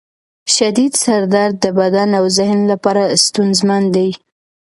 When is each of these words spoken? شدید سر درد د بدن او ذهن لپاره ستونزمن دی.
شدید 0.55 0.93
سر 1.03 1.21
درد 1.33 1.55
د 1.65 1.65
بدن 1.79 2.09
او 2.19 2.25
ذهن 2.37 2.59
لپاره 2.71 3.03
ستونزمن 3.25 3.83
دی. 3.95 4.09